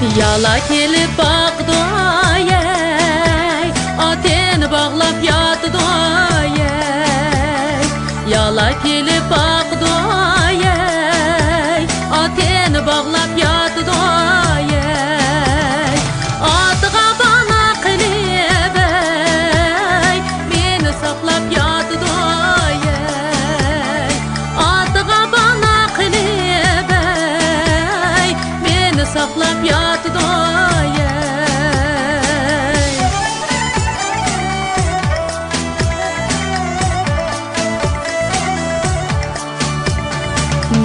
Yala 0.00 0.56
kelip 0.68 1.12
bakdoye 1.18 2.62
Ateni 4.00 4.70
bağlap 4.72 5.24
yatdoye 5.24 6.72
Yala 8.32 8.68
kelip 8.82 9.24
bakdoye 9.30 10.78
Ateni 12.22 12.80
bağlap 12.86 13.32
yatdoye 13.44 14.88
Atığa 16.52 17.08
bana 17.20 17.62
qilibey 17.84 18.96
Meni 20.50 20.92
saqlab 21.02 21.44
yatdoye 21.56 23.00
Atığa 24.58 25.22
bana 25.32 25.76
qilibey 25.96 27.50
Meni 28.64 29.04
saqlab 29.14 29.60
yatdoye 29.64 29.89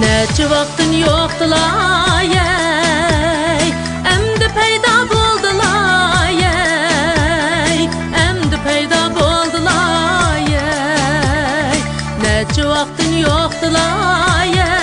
Neçe 0.00 0.50
vaktin 0.50 0.92
yoktular 0.92 2.22
yey. 2.22 3.68
Emdi 4.12 4.48
peyda 4.54 4.94
buldular 5.10 6.28
yey. 6.28 7.84
Emdi 8.28 8.56
peyda 8.64 9.10
buldular 9.14 10.36
yey. 10.36 11.80
Neçe 12.22 12.64
vaktin 12.68 13.12
yoktular 13.18 14.44
yey 14.44 14.75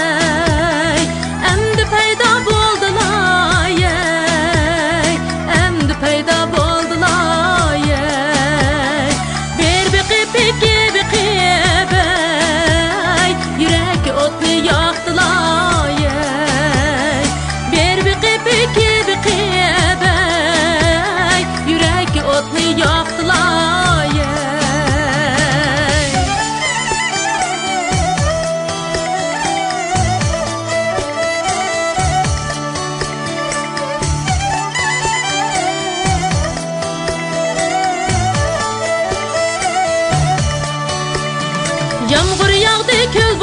Yağmur 42.09 42.50
yağdı 42.50 43.12
kül 43.14 43.40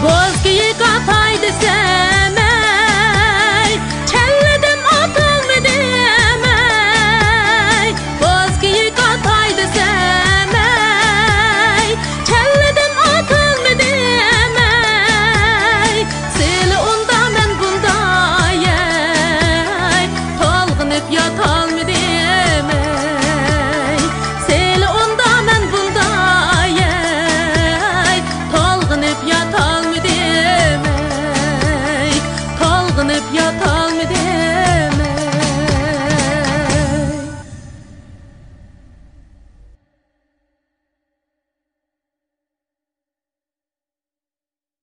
Boz 0.00 0.40
que 0.42 0.54